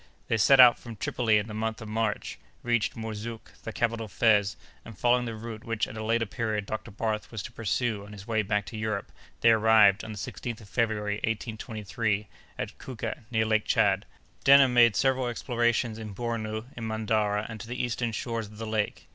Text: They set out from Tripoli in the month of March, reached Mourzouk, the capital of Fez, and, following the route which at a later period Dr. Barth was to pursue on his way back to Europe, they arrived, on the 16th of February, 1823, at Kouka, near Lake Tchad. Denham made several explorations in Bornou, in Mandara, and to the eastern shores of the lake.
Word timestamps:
They 0.29 0.37
set 0.37 0.59
out 0.59 0.79
from 0.79 0.95
Tripoli 0.95 1.37
in 1.37 1.45
the 1.47 1.53
month 1.53 1.79
of 1.79 1.87
March, 1.87 2.39
reached 2.63 2.95
Mourzouk, 2.95 3.51
the 3.61 3.71
capital 3.71 4.07
of 4.07 4.11
Fez, 4.11 4.57
and, 4.83 4.97
following 4.97 5.25
the 5.25 5.35
route 5.35 5.63
which 5.63 5.87
at 5.87 5.95
a 5.95 6.03
later 6.03 6.25
period 6.25 6.65
Dr. 6.65 6.89
Barth 6.89 7.31
was 7.31 7.43
to 7.43 7.51
pursue 7.51 8.03
on 8.03 8.11
his 8.11 8.25
way 8.25 8.41
back 8.41 8.65
to 8.65 8.77
Europe, 8.79 9.11
they 9.41 9.51
arrived, 9.51 10.03
on 10.03 10.11
the 10.11 10.17
16th 10.17 10.59
of 10.61 10.69
February, 10.69 11.17
1823, 11.17 12.27
at 12.57 12.75
Kouka, 12.79 13.25
near 13.29 13.45
Lake 13.45 13.67
Tchad. 13.67 14.05
Denham 14.43 14.73
made 14.73 14.95
several 14.95 15.27
explorations 15.27 15.99
in 15.99 16.15
Bornou, 16.15 16.65
in 16.75 16.87
Mandara, 16.87 17.45
and 17.47 17.59
to 17.59 17.67
the 17.67 17.79
eastern 17.79 18.11
shores 18.11 18.47
of 18.47 18.57
the 18.57 18.65
lake. 18.65 19.05